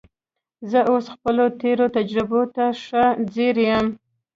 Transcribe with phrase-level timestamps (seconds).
[0.69, 3.03] زه اوس خپلو تېرو تجربو ته ښه
[3.33, 3.85] ځیر یم